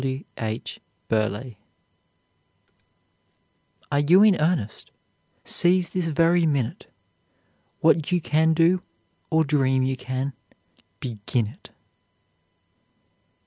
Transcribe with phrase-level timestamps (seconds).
[0.01, 0.23] W.
[0.39, 0.79] H.
[1.09, 1.57] BURLEIGH.
[3.91, 4.89] "Are you in earnest?
[5.45, 6.87] Seize this very minute;
[7.81, 8.81] What you can do,
[9.29, 10.33] or dream you can,
[11.01, 11.69] begin it."